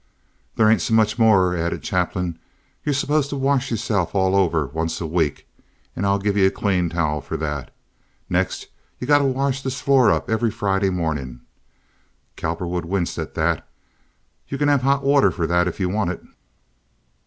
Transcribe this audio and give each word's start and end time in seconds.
"There 0.55 0.67
hain't 0.67 0.81
so 0.81 0.95
much 0.95 1.19
more," 1.19 1.55
added 1.55 1.85
Chapin. 1.85 2.39
"You're 2.83 2.93
supposed 2.95 3.29
to 3.29 3.35
wash 3.35 3.69
yourself 3.69 4.15
all 4.15 4.35
over 4.35 4.65
once 4.65 4.99
a 4.99 5.05
week 5.05 5.45
an' 5.95 6.05
I'll 6.05 6.17
give 6.17 6.35
you 6.35 6.47
a 6.47 6.49
clean 6.49 6.89
towel 6.89 7.21
for 7.21 7.37
that. 7.37 7.71
Next 8.27 8.69
you 8.97 9.05
gotta 9.05 9.25
wash 9.25 9.61
this 9.61 9.79
floor 9.79 10.09
up 10.11 10.27
every 10.27 10.49
Friday 10.49 10.89
mornin'." 10.89 11.41
Cowperwood 12.35 12.85
winced 12.85 13.19
at 13.19 13.35
that. 13.35 13.69
"You 14.47 14.57
kin 14.57 14.69
have 14.69 14.81
hot 14.81 15.03
water 15.03 15.29
for 15.29 15.45
that 15.45 15.67
if 15.67 15.79
you 15.79 15.87
want 15.87 16.09
it. 16.09 16.23